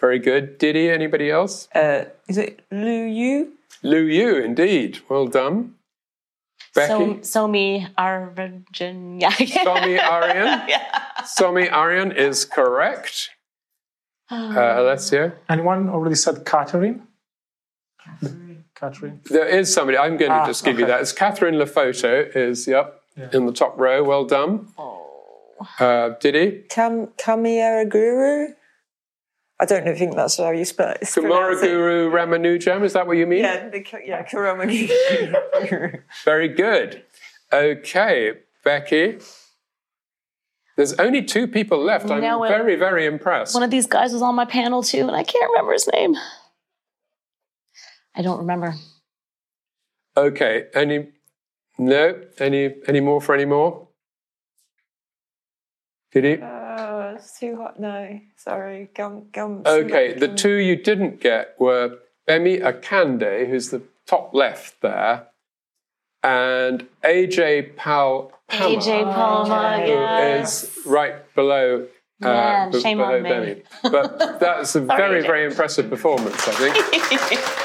[0.00, 0.58] Very good.
[0.58, 1.68] Didi, anybody else?
[1.74, 3.52] Uh, is it Lu Yu?
[3.82, 5.00] Lu Yu, indeed.
[5.08, 5.74] Well done.
[6.74, 6.88] Becky.
[6.88, 9.20] So, so me, Arjun.
[9.20, 9.30] Yeah.
[9.30, 10.68] Somi Aryan.
[11.22, 13.30] Somi Aryan is correct.
[14.30, 15.32] Uh, Alessio.
[15.48, 17.06] Anyone already said Catherine?
[18.74, 19.20] Catherine.
[19.30, 19.96] There is somebody.
[19.96, 20.92] I'm going to Ah, just give you okay.
[20.94, 21.00] that.
[21.00, 22.34] It's Catherine Lefoto.
[22.36, 23.00] Is yep
[23.32, 24.02] in the top row.
[24.04, 24.68] Well done.
[25.80, 26.64] Uh, Didi.
[26.68, 28.54] Kam Kamiyaraguru?
[29.58, 31.00] I don't know, think that's how you spell it.
[31.00, 32.84] Kumaraguru Ramanujam.
[32.84, 33.44] Is that what you mean?
[33.44, 34.90] Yeah, the, yeah, Kuramani.
[36.24, 37.02] Very good.
[37.52, 38.32] Okay,
[38.64, 39.18] Becky.
[40.76, 42.10] There's only two people left.
[42.10, 43.54] I'm No, it- very, very impressed.
[43.54, 46.16] One of these guys was on my panel too, and I can't remember his name.
[48.14, 48.74] I don't remember.
[50.18, 50.64] Okay.
[50.74, 51.08] Any?
[51.78, 52.20] No.
[52.38, 52.74] Any?
[52.86, 53.88] Any more for any more?
[56.12, 56.42] Didi.
[56.42, 56.55] oh,
[57.16, 57.78] it's too hot.
[57.80, 58.90] No, sorry.
[58.94, 61.98] Gum, gum, Okay, the two you didn't get were
[62.28, 65.26] Bemi Akande, who's the top left there,
[66.22, 70.40] and AJ Pal Pama, AJ Palma, who yeah.
[70.42, 71.86] is right below.
[72.22, 73.30] Uh, Man, b- shame below on me.
[73.30, 73.62] Bemi.
[73.82, 75.26] But that's a very, AJ.
[75.26, 77.42] very impressive performance, I think.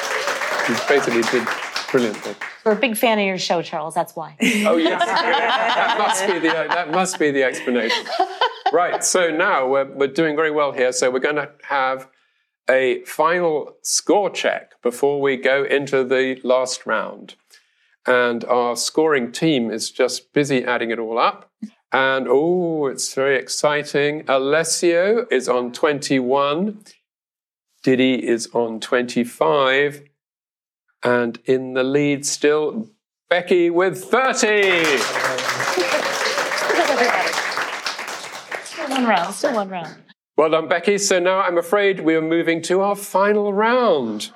[0.68, 1.48] He basically did
[1.90, 2.36] brilliantly.
[2.64, 3.96] We're a big fan of your show, Charles.
[3.96, 4.36] That's why.
[4.66, 8.06] Oh yes, that must be the that must be the explanation.
[8.72, 10.92] right, so now we're, we're doing very well here.
[10.92, 12.08] So we're going to have
[12.70, 17.36] a final score check before we go into the last round.
[18.08, 21.52] And our scoring team is just busy adding it all up.
[21.92, 24.24] And oh, it's very exciting.
[24.28, 26.84] Alessio is on 21.
[27.84, 30.04] Didi is on 25.
[31.04, 32.90] And in the lead still,
[33.30, 36.08] Becky with 30.
[39.02, 39.36] Still one round.
[39.36, 39.96] Still one round.
[40.38, 40.98] Well done, Becky.
[40.98, 44.32] So now I'm afraid we are moving to our final round.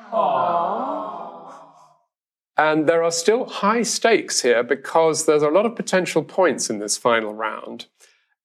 [2.58, 6.80] And there are still high stakes here because there's a lot of potential points in
[6.80, 7.88] this final round.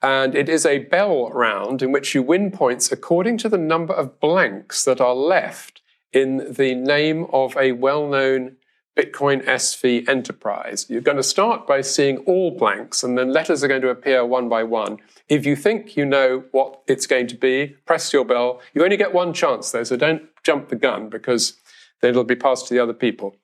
[0.03, 3.93] And it is a bell round in which you win points according to the number
[3.93, 8.57] of blanks that are left in the name of a well known
[8.97, 10.87] Bitcoin SV enterprise.
[10.89, 14.25] You're going to start by seeing all blanks, and then letters are going to appear
[14.25, 14.99] one by one.
[15.29, 18.61] If you think you know what it's going to be, press your bell.
[18.75, 21.59] You only get one chance, though, so don't jump the gun because
[22.01, 23.37] then it'll be passed to the other people.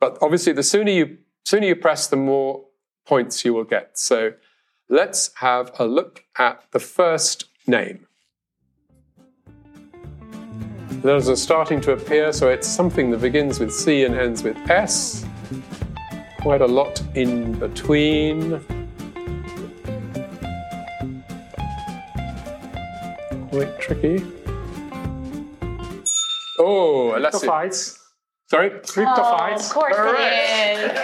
[0.00, 2.64] But obviously, the sooner you sooner you press, the more
[3.06, 3.98] points you will get.
[3.98, 4.34] So
[4.88, 8.06] let's have a look at the first name.
[11.02, 14.56] Those are starting to appear, so it's something that begins with C and ends with
[14.70, 15.24] S.
[16.40, 18.60] Quite a lot in between.
[23.50, 24.22] Quite tricky.
[26.58, 27.99] Oh, let's
[28.50, 28.56] see.
[28.56, 28.86] CryptoFights.
[28.90, 29.04] Sorry?
[29.04, 29.66] CryptoFights.
[29.66, 30.94] Of course Correct.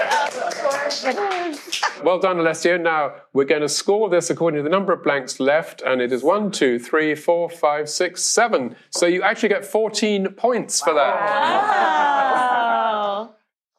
[1.04, 1.18] it
[1.58, 1.82] is.
[2.02, 2.76] Well done, Alessio.
[2.76, 6.12] Now we're going to score this according to the number of blanks left, and it
[6.12, 8.76] is one, two, three, four, five, six, seven.
[8.90, 11.14] So you actually get 14 points for that.
[11.14, 12.46] Wow.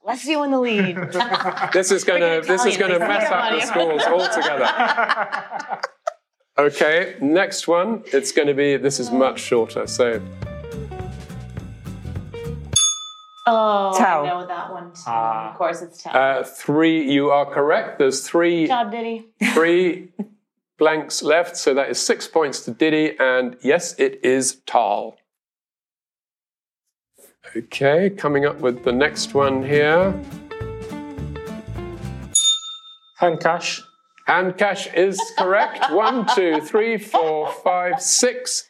[0.06, 0.98] Let's you in the lead.
[1.74, 5.82] This is going to this is going to mess up the scores altogether.
[6.60, 8.02] Okay, next one.
[8.08, 9.86] It's going to be this is much shorter.
[9.86, 10.20] So
[13.50, 14.26] Oh, TAAL.
[14.26, 15.02] I know that one too.
[15.08, 15.52] Ah.
[15.52, 16.16] of course, it's TAAL.
[16.16, 17.10] uh, three.
[17.10, 17.98] You are correct.
[17.98, 19.26] There's three Good job, Didi.
[19.54, 20.10] three
[20.78, 21.56] blanks left.
[21.56, 25.16] So that is six points to Didi, and yes, it is TAAL.
[27.56, 30.14] Okay, coming up with the next one here.
[33.22, 33.82] Handcash.
[34.26, 35.86] Hand cash is correct.
[35.92, 38.68] One, two, three, four, five, six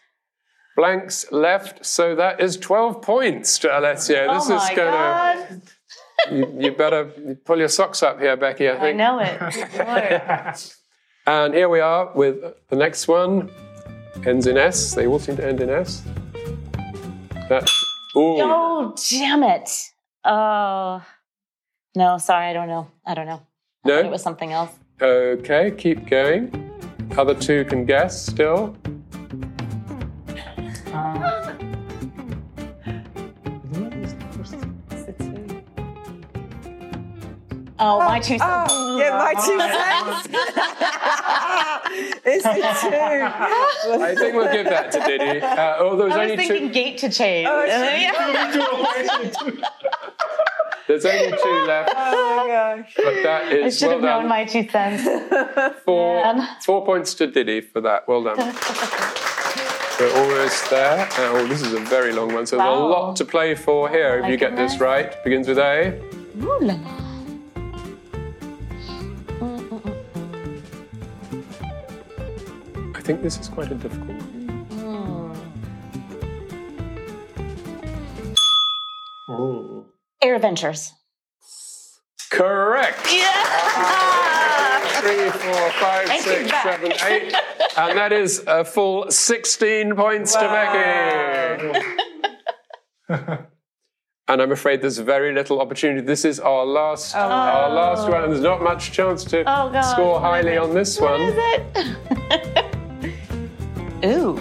[0.77, 1.85] blanks left.
[1.85, 4.33] So that is 12 points to Alessio.
[4.33, 5.61] This oh is my gonna God.
[6.31, 10.73] you, you better pull your socks up here, Becky, I I know it.
[11.27, 12.37] And here we are with
[12.69, 13.51] the next one.
[14.25, 14.93] Ends in S.
[14.93, 16.01] They all seem to end in S.
[17.49, 17.69] That
[18.15, 18.39] ooh.
[18.39, 19.69] Oh, damn it.
[20.23, 21.05] Oh.
[21.97, 22.87] No, sorry, I don't know.
[23.05, 23.41] I don't know.
[23.83, 23.99] I No?
[23.99, 24.71] It was something else.
[25.01, 26.49] Okay, keep going.
[27.17, 28.77] Other two can guess still.
[37.79, 38.71] Oh, my two cents.
[38.73, 40.27] Oh, yeah, my two cents.
[42.25, 44.03] it's a two.
[44.03, 45.41] I think we'll give that to Didi.
[45.41, 46.73] Uh, oh, there's I was only thinking two.
[46.73, 47.45] gate to chain.
[47.49, 48.13] Oh, then- yeah.
[50.87, 51.93] There's only two left.
[51.95, 52.93] Oh my gosh.
[52.95, 54.29] But that I should well have known done.
[54.29, 55.03] my two cents.
[55.83, 56.47] Four, Man.
[56.63, 58.07] four points to Didi for that.
[58.07, 58.37] Well done.
[59.99, 61.07] We're almost there.
[61.17, 64.15] Oh, this is a very long one, so there's a lot to play for here.
[64.17, 64.79] If my you get this goodness.
[64.81, 65.99] right, begins with A.
[66.41, 67.07] Ooh la la.
[73.08, 74.67] Think this is quite a difficult one.
[79.30, 79.86] Oh.
[80.22, 80.91] Ayre Ventures.
[82.30, 83.00] Correct.
[83.10, 84.80] Yeah.
[85.00, 86.63] Three, four, five, Thank you, six, back.
[86.65, 87.34] seven, eight.
[87.78, 90.41] And that is a full 16 points to
[93.08, 93.38] Becky.
[94.30, 96.02] And I'm afraid there's very little opportunity.
[96.06, 97.20] This is our last, oh.
[97.20, 101.18] our last one, and there's not much chance to Oh, score highly on this What
[101.18, 102.64] one.
[104.04, 104.06] is it?
[104.06, 104.38] Ooh.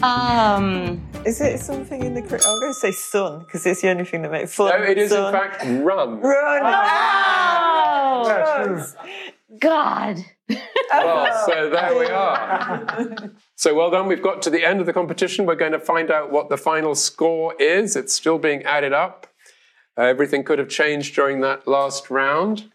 [0.02, 1.00] Um.
[1.24, 2.44] Is it something in the crypt?
[2.46, 4.78] I'm going to say sun because it's the only thing that makes fun.
[4.78, 6.20] No, it is in fact run.
[6.20, 6.62] Run!
[6.62, 8.84] Oh, Yeah, true.
[9.58, 10.18] God.
[10.90, 13.30] Well, so there we are.
[13.58, 14.06] So well done.
[14.06, 15.46] We've got to the end of the competition.
[15.46, 17.96] We're going to find out what the final score is.
[17.96, 19.26] It's still being added up.
[19.96, 22.70] Uh, everything could have changed during that last round.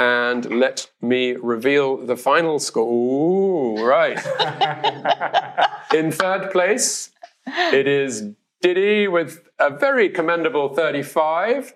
[0.00, 2.90] And let me reveal the final score.
[2.90, 4.16] Ooh, right.
[5.94, 7.10] In third place,
[7.46, 8.30] it is
[8.62, 11.74] Didi with a very commendable 35.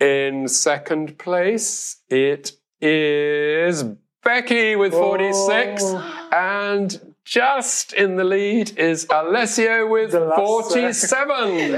[0.00, 3.84] In second place, it is
[4.24, 5.82] Becky with 46.
[5.84, 6.28] Oh.
[6.32, 10.92] And just in the lead is Alessio with 47.
[10.92, 11.16] So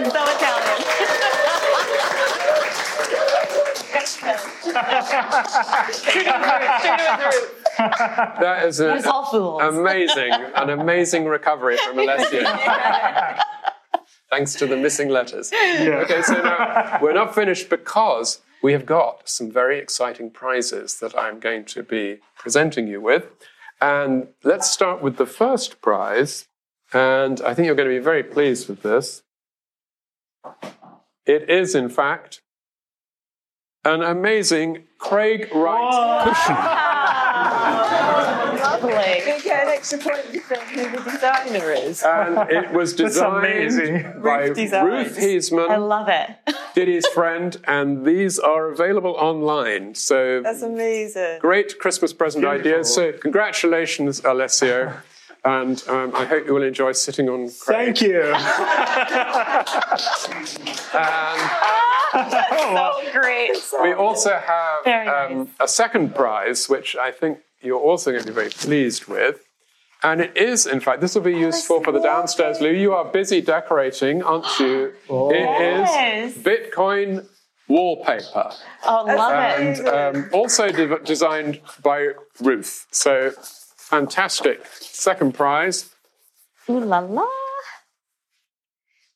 [0.09, 0.95] Italian.
[7.79, 9.63] That is an It's all fools.
[9.63, 12.45] amazing, an amazing recovery from Alessio.
[14.31, 15.51] Thanks to the missing letters.
[15.53, 21.17] Okay, so now we're not finished because we have got some very exciting prizes that
[21.19, 23.27] I'm going to be presenting you with.
[23.81, 26.47] And let's start with the first prize.
[26.93, 29.23] And I think you're going to be very pleased with this.
[31.25, 32.41] It is, in fact,
[33.95, 36.55] an amazing Craig Wright cushion.
[38.63, 38.91] Lovely.
[38.91, 42.03] You get an extra point for saying who the designer is.
[42.03, 44.03] And it was That's designed amazing.
[44.23, 44.87] by Ruth Designs.
[44.87, 45.71] Ruth Heisman.
[45.71, 46.31] I love it.
[46.75, 49.95] Didi's friend, and these are available online.
[49.95, 51.39] So That's amazing.
[51.41, 52.71] great Christmas present Beautiful.
[52.73, 52.95] ideas.
[52.95, 54.95] So congratulations, Alessio.
[55.45, 57.97] And um, I hope you will enjoy sitting on Craig.
[57.97, 58.21] Thank you.
[60.91, 61.78] And
[62.13, 63.57] so great.
[63.83, 65.49] we also have Very um, nice.
[65.61, 69.41] a second prize, which I think you're also going to be very pleased with.
[70.03, 72.61] And it is, in fact, this will be useful for the downstairs.
[72.61, 74.93] Lou, you are busy decorating, aren't you?
[75.11, 76.35] Yes.
[76.39, 77.27] It is Bitcoin
[77.67, 78.53] wallpaper.
[78.85, 79.81] Oh, love it.
[79.81, 82.87] and um, also de- designed by Ruth.
[82.93, 83.33] So
[83.77, 84.65] fantastic.
[84.81, 85.91] Second prize.
[86.71, 87.27] Ooh la la.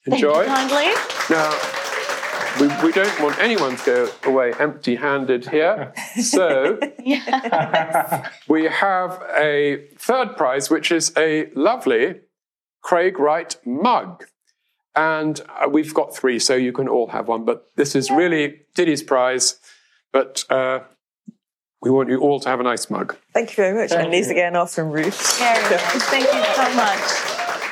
[0.07, 0.45] Enjoy.
[0.47, 0.95] Thank you kindly.
[1.31, 1.51] Now,
[2.61, 5.93] we, we don't want anyone to go away empty handed here.
[6.23, 6.79] So
[8.49, 12.21] we have a third prize, which is a lovely
[12.83, 14.25] Craig Wright mug.
[14.95, 17.45] And uh, we've got three, so you can all have one.
[17.45, 19.59] But this is really Didi's prize.
[20.13, 20.81] But uh,
[21.81, 23.17] we want you all to have a nice mug.
[23.33, 23.91] Thank you very much.
[23.91, 24.33] Thank and these you.
[24.33, 25.39] again are from Ruth.
[25.39, 26.03] Very nice.
[26.05, 27.01] Thank you so much.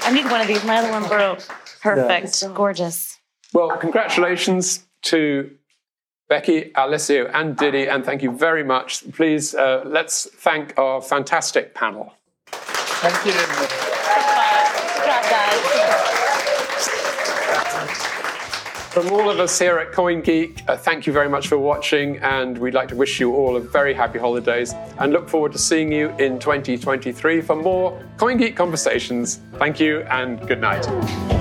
[0.02, 0.64] I need one of these.
[0.64, 1.40] My other one broke.
[1.82, 2.42] Perfect.
[2.54, 3.19] Gorgeous.
[3.52, 5.50] Well, congratulations to
[6.28, 9.10] Becky, Alessio, and Didi, and thank you very much.
[9.12, 12.14] Please, uh, let's thank our fantastic panel.
[12.46, 13.32] Thank you.
[18.90, 22.58] From all of us here at CoinGeek, uh, thank you very much for watching, and
[22.58, 25.92] we'd like to wish you all a very happy holidays and look forward to seeing
[25.92, 29.40] you in 2023 for more CoinGeek conversations.
[29.54, 31.39] Thank you and good night.